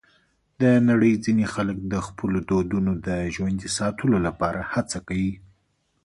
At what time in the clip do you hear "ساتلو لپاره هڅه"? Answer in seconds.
3.77-4.97